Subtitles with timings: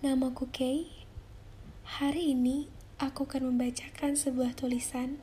[0.00, 0.88] Namaku Kay.
[1.84, 2.64] Hari ini
[2.96, 5.20] aku akan membacakan sebuah tulisan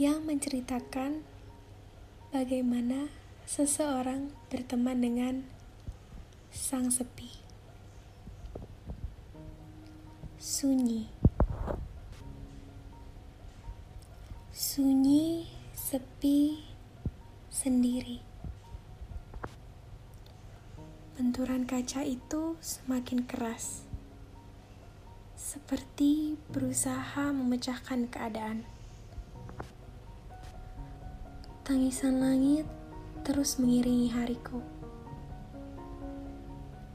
[0.00, 1.20] yang menceritakan
[2.32, 3.12] bagaimana
[3.44, 5.34] seseorang berteman dengan
[6.48, 7.28] sang sepi.
[10.40, 11.12] Sunyi.
[14.48, 15.44] Sunyi,
[15.76, 16.64] sepi,
[17.52, 18.27] sendiri.
[21.18, 23.82] Benturan kaca itu semakin keras,
[25.34, 28.62] seperti berusaha memecahkan keadaan.
[31.66, 32.70] Tangisan langit
[33.26, 34.62] terus mengiringi hariku.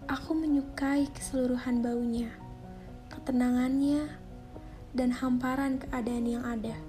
[0.07, 2.31] Aku menyukai keseluruhan baunya,
[3.11, 4.07] ketenangannya,
[4.95, 6.79] dan hamparan keadaan yang ada.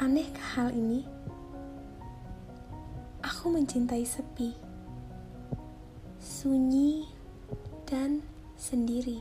[0.00, 1.04] Anehkah hal ini?
[3.44, 4.56] Aku mencintai sepi,
[6.16, 7.04] sunyi,
[7.84, 8.24] dan
[8.56, 9.20] sendiri.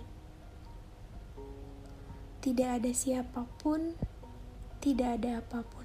[2.40, 3.92] Tidak ada siapa pun,
[4.80, 5.84] tidak ada apa pun.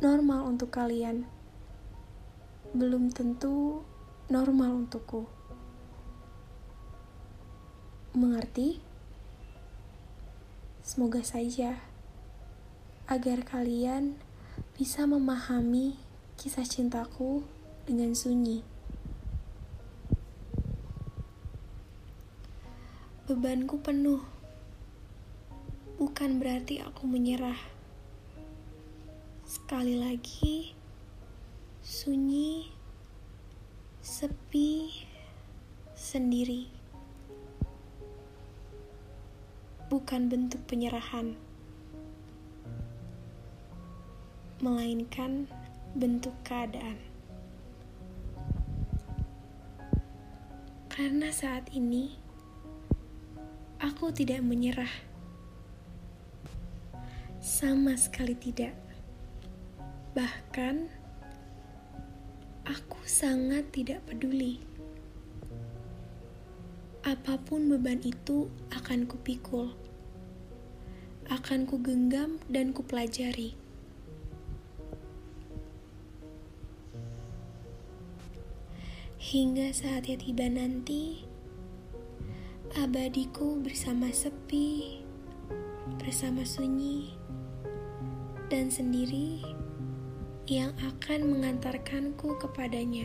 [0.00, 1.28] Normal untuk kalian,
[2.72, 3.84] belum tentu
[4.32, 5.28] normal untukku.
[8.16, 8.80] Mengerti?
[10.80, 11.87] Semoga saja
[13.08, 14.20] agar kalian
[14.76, 15.96] bisa memahami
[16.36, 17.40] kisah cintaku
[17.88, 18.60] dengan sunyi.
[23.24, 24.20] Bebanku penuh,
[25.96, 27.56] bukan berarti aku menyerah.
[29.48, 30.76] Sekali lagi,
[31.80, 32.68] sunyi,
[34.04, 34.92] sepi,
[35.96, 36.68] sendiri.
[39.88, 41.47] Bukan bentuk penyerahan.
[44.58, 45.46] Melainkan
[45.94, 46.98] bentuk keadaan.
[50.90, 52.10] Karena saat ini
[53.78, 54.90] aku tidak menyerah,
[57.38, 58.74] sama sekali tidak.
[60.18, 60.90] Bahkan
[62.66, 64.58] aku sangat tidak peduli.
[67.06, 69.70] Apa pun beban itu akan kupikul,
[71.30, 73.67] akan kugenggam dan kupelajari.
[79.28, 81.20] Hingga saatnya tiba nanti,
[82.80, 85.04] abadiku bersama sepi,
[86.00, 87.12] bersama sunyi,
[88.48, 89.44] dan sendiri
[90.48, 93.04] yang akan mengantarkanku kepadanya.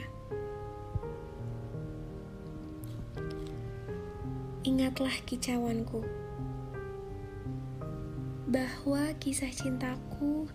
[4.64, 6.08] Ingatlah kicauanku
[8.48, 10.48] bahwa kisah cintaku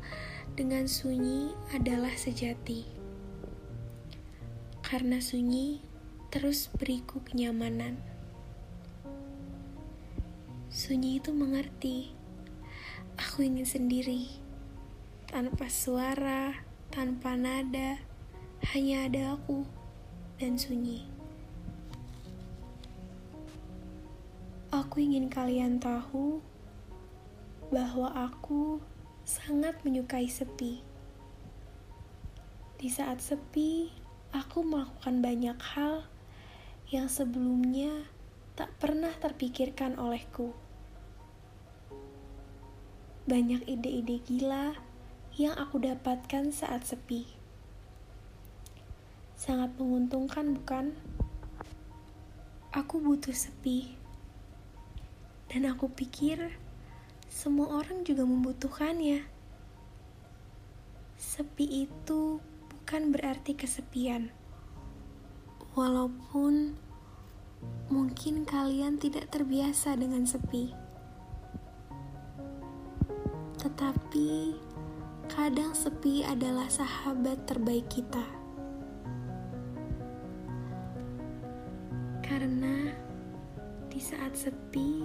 [0.57, 2.98] dengan sunyi adalah sejati
[4.89, 5.85] karena sunyi
[6.33, 8.01] terus beriku kenyamanan.
[10.73, 12.17] Sunyi itu mengerti,
[13.21, 14.33] aku ingin sendiri,
[15.29, 18.01] tanpa suara, tanpa nada,
[18.73, 19.69] hanya ada aku
[20.41, 21.05] dan sunyi.
[24.73, 26.41] Aku ingin kalian tahu
[27.69, 28.81] bahwa aku
[29.29, 30.81] sangat menyukai sepi.
[32.81, 36.05] Di saat sepi, aku melakukan banyak hal
[36.89, 38.09] yang sebelumnya
[38.57, 40.57] tak pernah terpikirkan olehku.
[43.29, 44.73] Banyak ide-ide gila
[45.37, 47.29] yang aku dapatkan saat sepi.
[49.39, 50.97] Sangat menguntungkan, bukan?
[52.75, 53.95] Aku butuh sepi,
[55.49, 56.57] dan aku pikir
[57.29, 59.25] semua orang juga membutuhkannya.
[61.17, 62.43] Sepi itu
[62.89, 64.33] bukan berarti kesepian.
[65.77, 66.73] Walaupun
[67.93, 70.73] mungkin kalian tidak terbiasa dengan sepi.
[73.61, 74.57] Tetapi
[75.29, 78.25] kadang sepi adalah sahabat terbaik kita.
[82.25, 82.89] Karena
[83.93, 85.05] di saat sepi,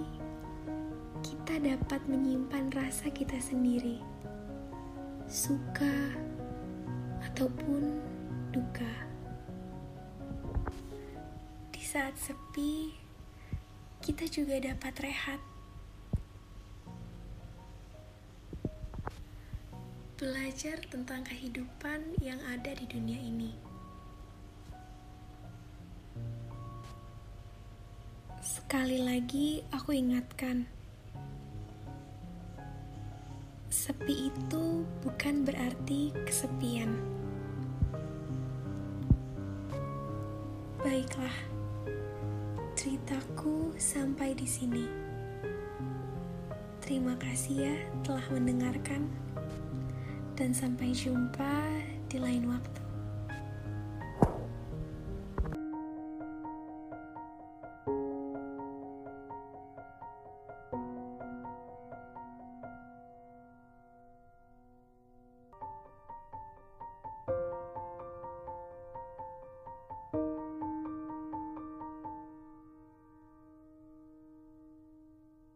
[1.20, 4.00] kita dapat menyimpan rasa kita sendiri.
[5.28, 6.32] Suka,
[7.30, 8.00] ataupun
[8.52, 8.94] duka.
[11.72, 12.92] Di saat sepi,
[14.04, 15.40] kita juga dapat rehat.
[20.20, 23.52] Belajar tentang kehidupan yang ada di dunia ini.
[28.44, 30.68] Sekali lagi, aku ingatkan
[33.84, 36.88] Sepi itu bukan berarti kesepian.
[40.80, 41.36] Baiklah,
[42.72, 44.88] ceritaku sampai di sini.
[46.80, 49.04] Terima kasih ya telah mendengarkan,
[50.32, 51.68] dan sampai jumpa
[52.08, 52.83] di lain waktu.